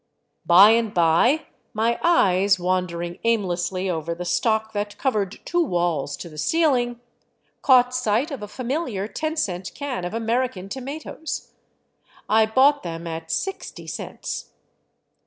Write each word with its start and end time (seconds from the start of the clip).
By 0.47 0.71
and 0.71 0.95
by 0.95 1.45
my 1.75 1.99
eyes, 2.01 2.57
wandering 2.57 3.19
aimlessly 3.23 3.87
over 3.87 4.15
the 4.15 4.25
stock 4.25 4.73
that 4.73 4.97
covered 4.97 5.37
two 5.45 5.63
walls 5.63 6.17
to 6.17 6.27
the 6.27 6.39
ceiling, 6.39 6.99
caught 7.61 7.93
sight 7.93 8.31
of 8.31 8.41
a 8.41 8.47
familiar 8.47 9.07
ten 9.07 9.37
cent 9.37 9.71
can 9.75 10.03
of 10.03 10.15
Amer 10.15 10.47
ican 10.47 10.71
tomatoes. 10.71 11.53
I 12.27 12.47
bought 12.47 12.81
them 12.81 13.05
at 13.05 13.29
sixty 13.29 13.85
cents. 13.85 14.49